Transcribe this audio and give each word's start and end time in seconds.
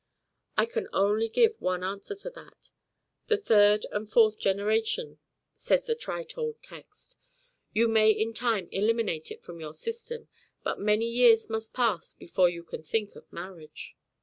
"I 0.57 0.65
can 0.65 0.87
only 0.93 1.29
give 1.29 1.61
one 1.61 1.83
answer 1.83 2.15
to 2.15 2.31
that. 2.31 2.71
'The 3.27 3.37
third 3.37 3.85
and 3.91 4.09
fourth 4.11 4.39
generation,' 4.39 5.19
says 5.53 5.85
the 5.85 5.93
trite 5.93 6.39
old 6.39 6.55
text. 6.63 7.17
You 7.71 7.87
may 7.87 8.09
in 8.09 8.33
time 8.33 8.67
eliminate 8.71 9.29
it 9.29 9.43
from 9.43 9.59
your 9.59 9.75
system, 9.75 10.27
but 10.63 10.79
many 10.79 11.05
years 11.07 11.51
must 11.51 11.73
pass 11.73 12.13
before 12.15 12.49
you 12.49 12.63
can 12.63 12.81
think 12.81 13.15
of 13.15 13.31
marriage." 13.31 13.95